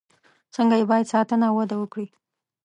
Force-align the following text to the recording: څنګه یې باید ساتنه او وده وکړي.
څنګه 0.55 0.75
یې 0.79 0.85
باید 0.91 1.11
ساتنه 1.13 1.45
او 1.49 1.55
وده 1.59 1.75
وکړي. 1.79 2.07